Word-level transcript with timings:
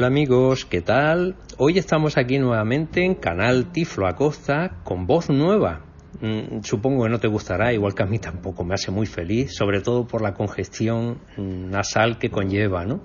Hola 0.00 0.06
amigos, 0.06 0.64
¿qué 0.64 0.80
tal? 0.80 1.36
Hoy 1.58 1.76
estamos 1.76 2.16
aquí 2.16 2.38
nuevamente 2.38 3.04
en 3.04 3.14
Canal 3.14 3.70
Tiflo 3.70 4.06
Acosta 4.06 4.80
con 4.82 5.06
voz 5.06 5.28
nueva. 5.28 5.84
Mm, 6.22 6.62
supongo 6.62 7.04
que 7.04 7.10
no 7.10 7.20
te 7.20 7.28
gustará, 7.28 7.74
igual 7.74 7.94
que 7.94 8.04
a 8.04 8.06
mí 8.06 8.18
tampoco 8.18 8.64
me 8.64 8.72
hace 8.72 8.90
muy 8.90 9.04
feliz, 9.04 9.54
sobre 9.54 9.82
todo 9.82 10.06
por 10.06 10.22
la 10.22 10.32
congestión 10.32 11.18
nasal 11.36 12.18
que 12.18 12.30
conlleva, 12.30 12.86
¿no? 12.86 13.02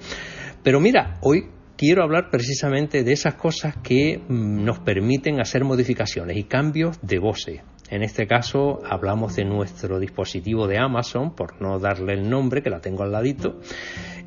Pero 0.64 0.80
mira, 0.80 1.18
hoy 1.20 1.50
quiero 1.76 2.02
hablar 2.02 2.30
precisamente 2.32 3.04
de 3.04 3.12
esas 3.12 3.34
cosas 3.34 3.76
que 3.84 4.22
mm, 4.30 4.64
nos 4.64 4.80
permiten 4.80 5.42
hacer 5.42 5.66
modificaciones 5.66 6.38
y 6.38 6.46
cambios 6.46 6.98
de 7.02 7.20
voces. 7.20 7.62
En 7.90 8.02
este 8.02 8.28
caso 8.28 8.82
hablamos 8.90 9.36
de 9.36 9.46
nuestro 9.46 10.00
dispositivo 10.00 10.68
de 10.68 10.80
Amazon, 10.80 11.36
por 11.36 11.62
no 11.62 11.80
darle 11.80 12.14
el 12.14 12.30
nombre, 12.30 12.64
que 12.64 12.70
la 12.70 12.80
tengo 12.80 13.04
al 13.04 13.12
ladito, 13.12 13.60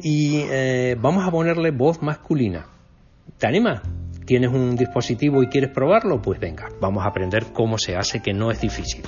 y 0.01 0.42
eh, 0.51 0.97
vamos 0.98 1.27
a 1.27 1.31
ponerle 1.31 1.70
voz 1.70 2.01
masculina. 2.03 2.67
¿Te 3.36 3.47
animas? 3.47 3.83
¿Tienes 4.25 4.53
un 4.53 4.77
dispositivo 4.77 5.42
y 5.42 5.48
quieres 5.48 5.70
probarlo? 5.70 6.20
Pues 6.23 6.39
venga, 6.39 6.69
vamos 6.81 7.05
a 7.05 7.09
aprender 7.09 7.47
cómo 7.53 7.79
se 7.79 7.97
hace, 7.97 8.20
que 8.20 8.33
no 8.33 8.51
es 8.51 8.61
difícil. 8.61 9.05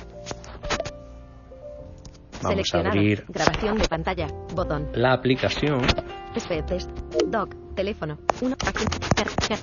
Vamos 2.43 2.73
a 2.73 2.79
abrir 2.79 3.23
grabación 3.27 3.77
de 3.77 3.87
pantalla, 3.87 4.27
botón. 4.55 4.89
La 4.93 5.13
aplicación 5.13 5.81
test, 6.65 6.89
doc, 7.27 7.53
teléfono, 7.75 8.17
1, 8.41 8.55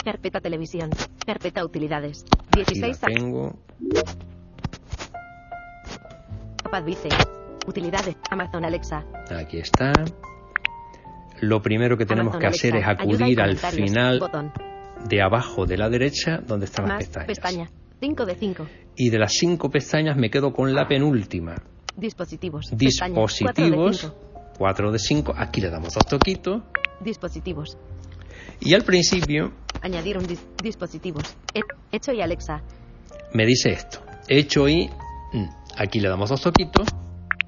carpeta 0.05 0.41
televisión, 0.41 0.91
carpeta 1.25 1.65
utilidades, 1.65 2.25
16 2.55 3.01
tengo. 3.01 3.59
Pad 6.69 6.85
utilidades, 7.67 8.17
Amazon 8.31 8.65
Alexa. 8.65 9.05
Aquí 9.31 9.59
está. 9.59 9.93
Lo 11.41 11.63
primero 11.63 11.97
que 11.97 12.05
tenemos 12.05 12.37
que 12.37 12.47
hacer 12.47 12.77
es 12.77 12.87
acudir 12.87 13.41
al 13.41 13.57
final 13.57 14.21
de 15.09 15.23
abajo 15.23 15.67
de 15.67 15.77
la 15.77 15.89
derecha 15.89 16.39
donde 16.39 16.67
están 16.67 16.89
las 16.89 16.99
pestañas. 16.99 17.27
Pestaña, 17.27 17.71
5 18.01 18.27
de 18.27 18.35
5. 18.35 18.67
Y 18.97 19.11
de 19.11 19.19
las 19.19 19.33
5 19.35 19.71
pestañas 19.71 20.17
me 20.17 20.31
quedo 20.31 20.53
con 20.53 20.75
la 20.75 20.89
penúltima. 20.89 21.55
Dispositivos. 21.97 22.71
Dispositivos. 22.73 24.13
4 24.59 24.93
de 24.93 24.99
5. 24.99 25.35
Aquí 25.37 25.61
le 25.61 25.71
damos 25.71 25.95
dos 25.95 26.07
toquitos. 26.07 26.63
Dispositivos. 27.01 27.79
Y 28.61 28.75
al 28.75 28.83
principio. 28.83 29.53
Añadir 29.83 30.19
un 30.19 30.27
dispositivos. 30.63 31.37
Hecho 31.93 32.13
y 32.13 32.21
Alexa. 32.21 32.63
Me 33.33 33.47
dice 33.47 33.71
esto. 33.71 34.01
Hecho 34.27 34.69
y. 34.69 34.89
Mm, 35.33 35.58
aquí 35.79 36.01
le 36.01 36.09
damos 36.09 36.29
dos 36.29 36.43
toquitos. 36.43 36.89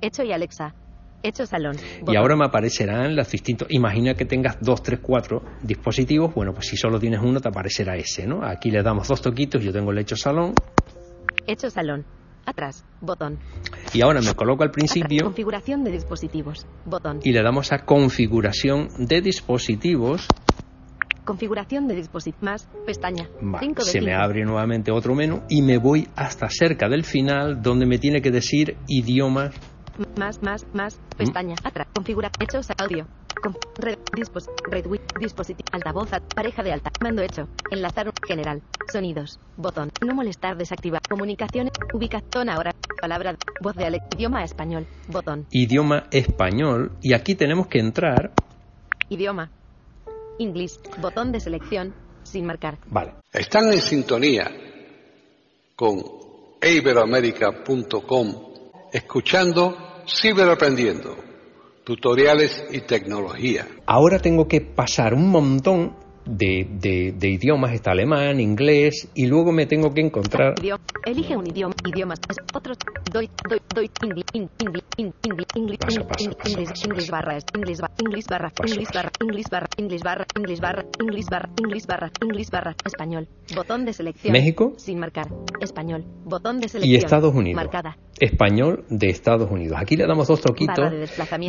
Hecho 0.01 0.23
y 0.23 0.33
Alexa. 0.33 0.75
Hecho 1.23 1.45
salón. 1.45 1.77
Y 2.09 2.17
ahora 2.17 2.35
me 2.35 2.47
aparecerán 2.47 3.15
los 3.15 3.31
distintos. 3.31 3.69
Imagina 3.71 4.15
que 4.15 4.25
tengas 4.25 4.57
dos, 4.61 4.83
tres, 4.83 5.01
cuatro 5.03 5.43
dispositivos. 5.63 6.35
Bueno, 6.35 6.55
pues 6.55 6.69
si 6.69 6.79
solo 6.79 6.99
tienes 6.99 7.21
uno, 7.23 7.41
te 7.41 7.49
aparecerá 7.49 7.95
ese, 7.97 8.27
¿no? 8.27 8.43
Aquí 8.43 8.71
le 8.71 8.83
damos 8.83 9.09
dos 9.09 9.21
toquitos. 9.21 9.63
Yo 9.63 9.71
tengo 9.71 9.91
el 9.91 9.99
hecho 9.99 10.17
salón. 10.17 10.55
Hecho 11.47 11.69
salón. 11.69 12.07
Atrás, 12.47 12.87
botón. 13.03 13.39
Y 13.93 14.01
ahora 14.01 14.23
me 14.23 14.35
coloco 14.35 14.63
al 14.63 14.71
principio. 14.71 15.25
configuración 15.25 15.85
de 15.85 15.91
dispositivos, 15.91 16.67
botón. 16.87 17.21
Y 17.23 17.33
le 17.33 17.43
damos 17.43 17.71
a 17.71 17.85
configuración 17.85 18.89
de 18.99 19.21
dispositivos. 19.21 20.27
Configuración 21.25 21.87
de 21.87 21.95
dispositivos 21.95 22.43
más, 22.43 22.69
pestaña. 22.87 23.29
se 23.79 24.01
me 24.01 24.15
abre 24.15 24.45
nuevamente 24.45 24.91
otro 24.91 25.15
menú 25.15 25.43
y 25.49 25.63
me 25.63 25.79
voy 25.79 26.09
hasta 26.17 26.49
cerca 26.49 26.89
del 26.89 27.05
final 27.05 27.63
donde 27.63 27.87
me 27.87 27.99
tiene 27.99 28.23
que 28.23 28.31
decir 28.31 28.77
idioma. 28.87 29.51
Más, 30.19 30.43
más, 30.43 30.67
más, 30.73 31.01
pestaña. 31.17 31.57
Atrás, 31.63 31.89
configura, 31.95 32.31
hechos, 32.41 32.69
audio. 32.79 33.07
Con, 33.43 33.55
red, 33.79 33.99
dispos, 34.15 34.49
red, 34.71 34.85
dispositivo, 35.19 35.67
altavoz, 35.73 36.11
pareja 36.35 36.63
de 36.63 36.73
alta, 36.73 36.91
mando 37.03 37.23
hecho, 37.23 37.49
enlazar, 37.71 38.13
general, 38.27 38.63
sonidos, 38.93 39.39
botón, 39.57 39.91
no 40.07 40.15
molestar, 40.15 40.57
desactivar, 40.57 41.01
comunicaciones, 41.09 41.73
ubicación 41.95 42.51
ahora, 42.51 42.73
palabra, 43.01 43.37
voz 43.63 43.77
de 43.77 43.87
Alex, 43.87 44.05
idioma 44.17 44.45
español, 44.45 44.87
botón. 45.09 45.47
Idioma 45.51 46.05
español, 46.11 46.93
y 47.01 47.15
aquí 47.15 47.35
tenemos 47.35 47.67
que 47.69 47.79
entrar. 47.79 48.33
Idioma. 49.09 49.51
Inglés, 50.41 50.81
botón 51.01 51.33
de 51.33 51.41
selección, 51.41 51.95
sin 52.23 52.47
marcar. 52.47 52.79
Vale. 52.87 53.15
Están 53.33 53.73
en 53.73 53.81
sintonía 53.81 54.51
con 55.77 56.03
iberoamerica.com, 56.63 58.27
escuchando 58.93 59.77
Ciberaprendiendo 60.07 61.31
tutoriales 61.85 62.65
y 62.71 62.81
tecnología. 62.81 63.67
Ahora 63.87 64.19
tengo 64.19 64.47
que 64.49 64.61
pasar 64.61 65.15
un 65.15 65.29
montón 65.29 65.97
de, 66.25 67.15
de, 67.17 67.29
idiomas, 67.29 67.73
está 67.73 67.93
alemán, 67.93 68.41
inglés, 68.41 69.09
y 69.15 69.27
luego 69.27 69.53
me 69.53 69.67
tengo 69.67 69.93
que 69.93 70.01
encontrar... 70.01 70.55
Elige 71.07 71.37
un 71.37 71.47
idioma, 71.47 71.75
idiomas, 71.87 72.19
otros, 72.55 72.77
doy, 73.11 73.29
doy, 73.49 73.61
doy, 73.75 73.91
inglés, 74.03 74.25
inglés, 74.33 74.85
inglés, 74.97 75.47
inglés, 75.55 75.79
inglés, 76.75 77.11
barra, 77.11 77.39
inglés, 77.55 77.81
inglés, 77.99 78.27
barra, 78.27 78.53
inglés, 78.65 78.91
barra, 78.93 79.11
inglés, 79.21 79.47
barra, 79.51 79.67
inglés, 79.79 80.01
barra, 80.01 80.27
inglés, 80.37 80.61
barra, 80.61 80.85
inglés, 81.01 81.31
barra, 81.31 81.49
inglés, 81.59 81.87
barra, 81.87 82.11
inglés, 82.23 82.51
barra, 82.51 82.75
español, 82.85 83.29
botón 83.55 83.85
de 83.85 83.93
selección. 83.93 84.33
México. 84.33 84.75
Sin 84.77 84.99
marcar, 84.99 85.29
español, 85.61 86.05
botón 86.25 86.61
de 86.61 86.69
selección. 86.69 86.93
Y 86.93 86.97
Estados 86.97 87.35
Unidos. 87.35 87.57
Marcada. 87.57 87.97
Español 88.19 88.85
de 88.91 89.09
Estados 89.09 89.51
Unidos. 89.51 89.79
Aquí 89.81 89.97
le 89.97 90.07
damos 90.07 90.29
dos 90.29 90.43
toquitos. 90.43 90.93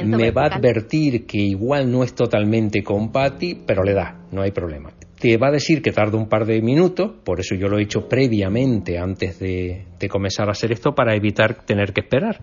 Me 0.05 0.31
va 0.31 0.43
a 0.43 0.55
advertir 0.55 1.25
que 1.25 1.37
igual 1.37 1.91
no 1.91 2.03
es 2.03 2.15
totalmente 2.15 2.83
compati, 2.83 3.55
pero 3.55 3.83
le 3.83 3.93
da, 3.93 4.20
no 4.31 4.41
hay 4.41 4.51
problema. 4.51 4.91
Te 5.19 5.37
va 5.37 5.49
a 5.49 5.51
decir 5.51 5.81
que 5.81 5.91
tarda 5.91 6.17
un 6.17 6.27
par 6.27 6.45
de 6.45 6.61
minutos, 6.61 7.11
por 7.23 7.39
eso 7.39 7.53
yo 7.55 7.67
lo 7.67 7.77
he 7.77 7.83
hecho 7.83 8.07
previamente 8.07 8.97
antes 8.97 9.39
de, 9.39 9.85
comenzar 10.09 10.47
a 10.47 10.51
hacer 10.51 10.71
esto 10.71 10.93
para 10.93 11.15
evitar 11.15 11.65
tener 11.65 11.93
que 11.93 12.01
esperar. 12.01 12.39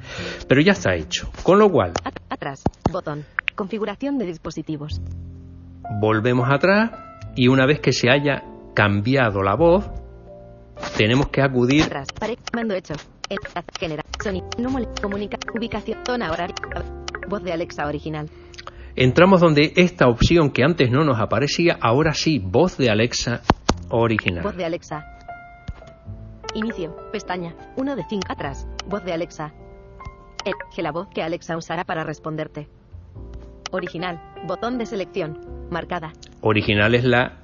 Pero 0.46 0.60
ya 0.60 0.72
está 0.72 0.94
hecho. 0.94 1.30
Con 1.42 1.58
lo 1.58 1.70
cual. 1.70 1.92
Atrás, 2.28 2.62
botón. 2.92 3.24
Configuración 3.56 4.18
de 4.18 4.26
dispositivos. 4.26 5.00
Volvemos 6.00 6.48
atrás 6.50 6.90
y 7.34 7.48
una 7.48 7.66
vez 7.66 7.80
que 7.80 7.92
se 7.92 8.10
haya 8.10 8.44
cambiado 8.74 9.42
la 9.42 9.56
voz, 9.56 9.90
tenemos 10.96 11.28
que 11.28 11.42
acudir. 11.42 11.82
Atrás, 11.82 12.08
mando 12.54 12.74
hecho. 12.74 12.94
General, 13.78 14.04
sonido, 14.22 14.48
no 14.58 14.70
comunica, 15.02 15.36
ubicación, 15.54 15.98
zona 16.06 16.30
voz 17.28 17.42
de 17.42 17.52
Alexa 17.52 17.86
original. 17.86 18.28
Entramos 19.00 19.40
donde 19.40 19.74
esta 19.76 20.08
opción 20.08 20.50
que 20.50 20.64
antes 20.64 20.90
no 20.90 21.04
nos 21.04 21.20
aparecía, 21.20 21.78
ahora 21.80 22.14
sí, 22.14 22.40
voz 22.40 22.76
de 22.76 22.90
Alexa 22.90 23.42
original. 23.90 24.42
Voz 24.42 24.56
de 24.56 24.64
Alexa. 24.64 25.04
Inicio, 26.52 26.96
pestaña, 27.12 27.54
1 27.76 27.94
de 27.94 28.02
5 28.08 28.26
atrás, 28.28 28.66
voz 28.88 29.04
de 29.04 29.12
Alexa. 29.12 29.54
Elige 30.44 30.82
la 30.82 30.90
voz 30.90 31.06
que 31.14 31.22
Alexa 31.22 31.56
usará 31.56 31.84
para 31.84 32.02
responderte. 32.02 32.66
Original, 33.70 34.20
botón 34.48 34.78
de 34.78 34.86
selección, 34.86 35.38
marcada. 35.70 36.12
Original 36.40 36.92
es 36.96 37.04
la 37.04 37.38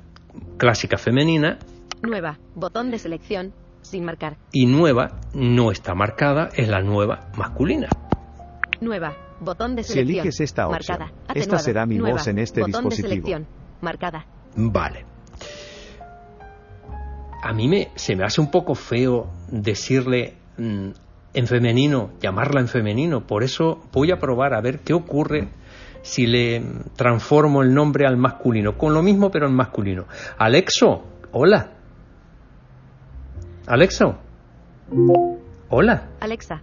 clásica 0.56 0.98
femenina. 0.98 1.60
Nueva, 2.02 2.40
botón 2.56 2.90
de 2.90 2.98
selección, 2.98 3.52
sin 3.80 4.04
marcar. 4.04 4.38
Y 4.50 4.66
nueva 4.66 5.20
no 5.34 5.70
está 5.70 5.94
marcada, 5.94 6.48
es 6.56 6.68
la 6.68 6.80
nueva 6.80 7.30
masculina. 7.36 7.86
Nueva, 8.80 9.16
Botón 9.40 9.76
de 9.76 9.82
selección. 9.82 10.06
Si 10.06 10.12
eliges 10.20 10.40
esta 10.40 10.68
opción, 10.68 10.98
esta 11.34 11.58
será 11.58 11.86
mi 11.86 11.98
voz 11.98 12.26
en 12.28 12.38
este 12.38 12.60
botón 12.60 12.84
dispositivo. 12.84 13.08
De 13.08 13.14
selección. 13.14 13.46
Marcada. 13.80 14.26
Vale. 14.56 15.04
A 17.42 17.52
mí 17.52 17.68
me, 17.68 17.90
se 17.94 18.16
me 18.16 18.24
hace 18.24 18.40
un 18.40 18.50
poco 18.50 18.74
feo 18.74 19.30
decirle 19.48 20.34
mm, 20.56 20.88
en 21.34 21.46
femenino, 21.46 22.12
llamarla 22.20 22.60
en 22.60 22.68
femenino. 22.68 23.26
Por 23.26 23.42
eso 23.42 23.82
voy 23.92 24.10
a 24.12 24.18
probar 24.18 24.54
a 24.54 24.60
ver 24.60 24.80
qué 24.80 24.94
ocurre 24.94 25.48
si 26.02 26.26
le 26.26 26.62
transformo 26.96 27.62
el 27.62 27.74
nombre 27.74 28.06
al 28.06 28.16
masculino. 28.16 28.78
Con 28.78 28.94
lo 28.94 29.02
mismo, 29.02 29.30
pero 29.30 29.46
en 29.46 29.54
masculino. 29.54 30.06
Alexo, 30.38 31.04
hola. 31.32 31.72
Alexo. 33.66 34.18
Hola. 35.68 36.08
Alexa. 36.20 36.62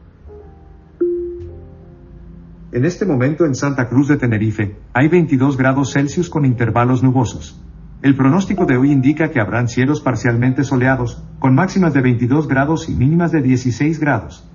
En 2.74 2.86
este 2.86 3.06
momento 3.06 3.46
en 3.46 3.54
Santa 3.54 3.90
Cruz 3.90 4.08
de 4.08 4.16
Tenerife, 4.16 4.78
hay 4.94 5.10
22 5.10 5.58
grados 5.58 5.92
Celsius 5.92 6.30
con 6.30 6.46
intervalos 6.46 7.04
nubosos. 7.04 7.60
El 8.02 8.16
pronóstico 8.16 8.66
de 8.66 8.78
hoy 8.78 8.92
indica 8.92 9.30
que 9.30 9.42
habrán 9.42 9.68
cielos 9.68 10.00
parcialmente 10.00 10.64
soleados, 10.64 11.22
con 11.40 11.54
máximas 11.54 11.94
de 11.94 12.02
22 12.02 12.48
grados 12.48 12.88
y 12.88 12.94
mínimas 12.94 13.34
de 13.34 13.42
16 13.42 14.00
grados. 14.00 14.48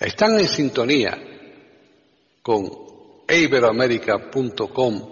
Están 0.00 0.38
en 0.38 0.48
sintonía 0.48 1.16
con 2.42 2.64
iberoamerica.com, 3.28 5.02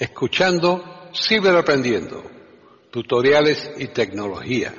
escuchando 0.00 0.82
Ciberaprendiendo, 1.14 2.24
tutoriales 2.90 3.70
y 3.78 3.86
tecnología. 3.86 4.74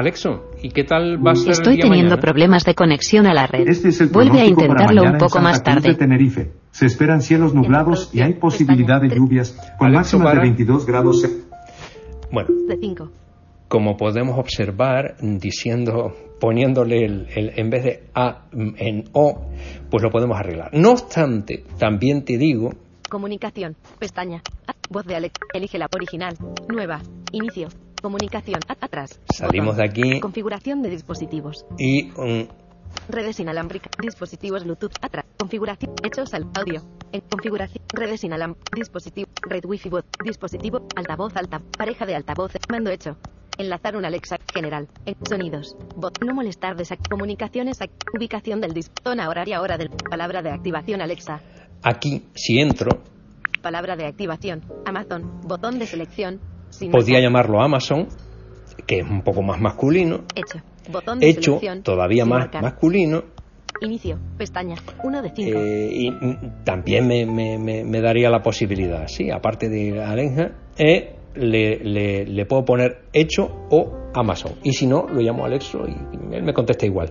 Alexo, 0.00 0.50
¿y 0.62 0.68
qué 0.68 0.84
tal 0.84 1.26
va 1.26 1.32
a 1.32 1.34
ser 1.36 1.52
Estoy 1.52 1.72
el 1.72 1.76
día 1.76 1.84
teniendo 1.84 2.10
mañana? 2.10 2.20
problemas 2.20 2.64
de 2.66 2.74
conexión 2.74 3.26
a 3.26 3.32
la 3.32 3.46
red. 3.46 3.66
Este 3.66 3.88
es 3.88 4.00
el 4.02 4.08
Vuelve 4.08 4.40
a 4.40 4.44
intentarlo 4.44 5.02
un 5.02 5.16
poco 5.16 5.40
más 5.40 5.62
tarde. 5.62 5.88
de 5.88 5.94
Tenerife. 5.94 6.52
Se 6.70 6.84
esperan 6.84 7.22
cielos 7.22 7.54
nublados 7.54 8.10
y 8.12 8.20
hay 8.20 8.34
posibilidad 8.34 9.00
de 9.00 9.08
lluvias, 9.08 9.52
con 9.78 9.86
Alexa, 9.88 10.18
máximas 10.18 10.24
de 10.26 10.34
para. 10.34 10.42
22 10.42 10.84
grados. 10.86 11.26
Bueno, 12.30 12.48
De 12.68 12.76
5. 12.76 13.10
como 13.68 13.96
podemos 13.96 14.38
observar, 14.38 15.16
diciendo, 15.22 16.12
poniéndole 16.40 17.02
el, 17.06 17.26
el- 17.34 17.52
en 17.58 17.70
vez 17.70 17.84
de 17.84 18.02
A 18.14 18.42
mm, 18.52 18.74
en 18.76 19.04
O, 19.14 19.46
pues 19.90 20.02
lo 20.02 20.10
podemos 20.10 20.38
arreglar. 20.38 20.68
No 20.74 20.90
obstante, 20.92 21.64
también 21.78 22.22
te 22.22 22.36
digo, 22.36 22.68
Comunicación. 23.08 23.76
Pestaña. 23.98 24.42
Voz 24.90 25.06
de 25.06 25.14
Alex. 25.14 25.32
Elige 25.54 25.78
la 25.78 25.86
original. 25.94 26.34
Nueva. 26.68 27.00
Inicio. 27.32 27.68
Comunicación. 28.10 28.60
Atrás. 28.68 29.20
Salimos 29.36 29.76
de 29.76 29.84
aquí. 29.84 30.20
Configuración 30.20 30.80
de 30.80 30.90
dispositivos. 30.90 31.66
y 31.76 32.04
mm, 32.04 32.46
Redes 33.08 33.40
inalámbricas. 33.40 33.90
Dispositivos 34.00 34.62
Bluetooth. 34.62 34.92
Atrás. 35.02 35.24
Configuración. 35.36 35.92
Hechos 36.04 36.32
al 36.32 36.44
audio. 36.54 36.82
En 37.10 37.22
configuración. 37.22 37.82
Redes 37.92 38.22
inalámbricas. 38.22 38.70
Dispositivo. 38.76 39.28
Red 39.42 39.64
Wi-Fi 39.64 39.88
bot. 39.88 40.06
Dispositivo. 40.24 40.86
Altavoz 40.94 41.36
alta. 41.36 41.60
Pareja 41.76 42.06
de 42.06 42.14
altavoces. 42.14 42.60
Mando 42.70 42.90
hecho. 42.92 43.16
Enlazar 43.58 43.96
un 43.96 44.04
Alexa 44.04 44.36
general. 44.54 44.86
En 45.04 45.16
sonidos. 45.28 45.76
Bot. 45.96 46.22
No 46.24 46.32
molestar. 46.32 46.76
Comunicaciones. 47.10 47.80
ac- 47.80 47.90
Ubicación 48.16 48.60
del 48.60 48.72
disp. 48.72 48.96
Zona 49.02 49.28
horaria. 49.28 49.60
Hora 49.60 49.76
del. 49.78 49.90
Palabra 49.90 50.42
de 50.42 50.50
activación 50.52 51.00
Alexa. 51.00 51.40
aquí, 51.82 52.22
si 52.36 52.60
entro, 52.60 53.02
Palabra 53.62 53.96
de 53.96 54.06
activación. 54.06 54.62
Amazon. 54.84 55.40
Botón 55.42 55.80
de 55.80 55.86
selección. 55.88 56.38
Sin 56.78 56.90
marcar. 56.90 57.22
llamarlo 57.22 57.60
Amazon, 57.62 58.08
que 58.86 58.98
es 59.00 59.04
un 59.08 59.22
poco 59.22 59.42
más 59.42 59.60
masculino, 59.60 60.20
Hecho. 60.34 60.60
Botón 60.90 61.18
de 61.18 61.28
hecho 61.28 61.58
todavía 61.82 62.24
más 62.24 62.40
marcar. 62.40 62.62
masculino, 62.62 63.24
Inicio. 63.82 64.18
Pestaña. 64.38 64.76
1 65.04 65.20
de 65.22 65.32
5. 65.36 65.58
eh, 65.58 65.88
y 65.92 66.10
mm, 66.10 66.64
también 66.64 67.06
me, 67.06 67.26
me- 67.26 67.58
me- 67.58 67.84
me 67.84 68.00
daría 68.00 68.30
la 68.30 68.40
posibilidad, 68.42 69.06
sí, 69.06 69.30
aparte 69.30 69.68
de 69.68 70.02
Alexa, 70.02 70.52
eh, 70.78 71.14
le, 71.34 71.78
le- 71.80 72.24
le 72.24 72.46
puedo 72.46 72.64
poner 72.64 73.02
hecho 73.12 73.66
o 73.70 73.92
Amazon. 74.14 74.52
Y 74.62 74.72
si 74.72 74.86
no, 74.86 75.06
lo 75.08 75.20
llamo 75.20 75.44
Alexo 75.44 75.84
y 75.86 76.34
él 76.34 76.42
me 76.42 76.54
contesta 76.54 76.86
igual. 76.86 77.10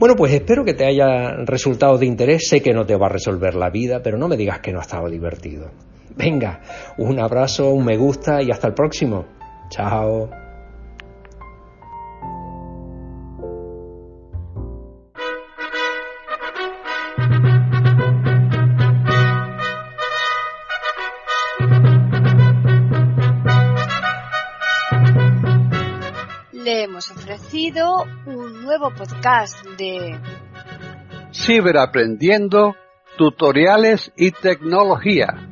Bueno, 0.00 0.16
pues 0.16 0.32
espero 0.32 0.64
que 0.64 0.74
te 0.74 0.84
haya 0.84 1.36
resultado 1.44 1.96
de 1.98 2.06
interés. 2.06 2.48
Sé 2.48 2.60
que 2.60 2.72
no 2.72 2.84
te 2.84 2.96
va 2.96 3.06
a 3.06 3.10
resolver 3.10 3.54
la 3.54 3.70
vida, 3.70 4.00
pero 4.02 4.18
no 4.18 4.26
me 4.26 4.36
digas 4.36 4.58
que 4.58 4.72
no 4.72 4.78
ha 4.80 4.82
estado 4.82 5.08
divertido. 5.08 5.70
Venga, 6.16 6.60
un 6.98 7.18
abrazo, 7.20 7.70
un 7.70 7.84
me 7.84 7.96
gusta 7.96 8.42
y 8.42 8.50
hasta 8.50 8.68
el 8.68 8.74
próximo. 8.74 9.24
Chao. 9.70 10.28
Le 26.52 26.84
hemos 26.84 27.10
ofrecido 27.10 28.04
un 28.26 28.62
nuevo 28.62 28.90
podcast 28.90 29.64
de 29.78 30.18
Ciberaprendiendo, 31.32 32.76
tutoriales 33.16 34.12
y 34.16 34.30
tecnología. 34.30 35.51